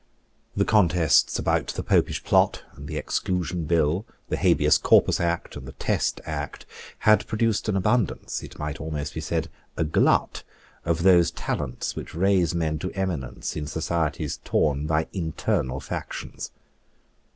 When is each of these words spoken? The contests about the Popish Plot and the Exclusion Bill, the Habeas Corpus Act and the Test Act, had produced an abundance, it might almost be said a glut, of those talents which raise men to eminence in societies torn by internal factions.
The 0.55 0.65
contests 0.65 1.37
about 1.37 1.67
the 1.67 1.83
Popish 1.83 2.23
Plot 2.23 2.63
and 2.75 2.87
the 2.87 2.97
Exclusion 2.97 3.65
Bill, 3.65 4.03
the 4.29 4.35
Habeas 4.37 4.79
Corpus 4.79 5.19
Act 5.19 5.55
and 5.55 5.67
the 5.67 5.73
Test 5.73 6.19
Act, 6.25 6.65
had 6.97 7.27
produced 7.27 7.69
an 7.69 7.75
abundance, 7.77 8.41
it 8.41 8.57
might 8.57 8.81
almost 8.81 9.13
be 9.13 9.21
said 9.21 9.47
a 9.77 9.83
glut, 9.83 10.41
of 10.85 11.03
those 11.03 11.29
talents 11.29 11.95
which 11.95 12.15
raise 12.15 12.55
men 12.55 12.79
to 12.79 12.89
eminence 12.93 13.55
in 13.55 13.67
societies 13.67 14.39
torn 14.43 14.87
by 14.87 15.07
internal 15.13 15.79
factions. 15.79 16.49